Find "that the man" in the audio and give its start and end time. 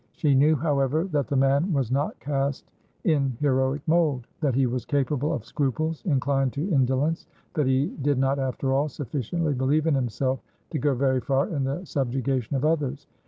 1.11-1.71